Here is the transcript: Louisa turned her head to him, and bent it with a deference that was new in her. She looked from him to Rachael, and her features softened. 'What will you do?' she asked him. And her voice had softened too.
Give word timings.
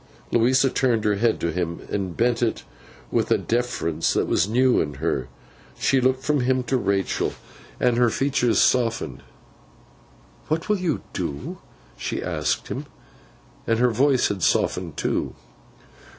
Louisa 0.31 0.67
turned 0.71 1.03
her 1.03 1.13
head 1.17 1.39
to 1.39 1.51
him, 1.51 1.81
and 1.91 2.17
bent 2.17 2.41
it 2.41 2.63
with 3.11 3.29
a 3.29 3.37
deference 3.37 4.13
that 4.13 4.25
was 4.25 4.47
new 4.49 4.81
in 4.81 4.95
her. 4.95 5.27
She 5.77 6.01
looked 6.01 6.23
from 6.23 6.39
him 6.39 6.63
to 6.63 6.75
Rachael, 6.77 7.33
and 7.79 7.97
her 7.97 8.09
features 8.09 8.57
softened. 8.59 9.21
'What 10.47 10.67
will 10.67 10.79
you 10.79 11.03
do?' 11.13 11.59
she 11.97 12.23
asked 12.23 12.69
him. 12.69 12.87
And 13.67 13.77
her 13.77 13.91
voice 13.91 14.29
had 14.29 14.41
softened 14.41 14.97
too. 14.97 15.35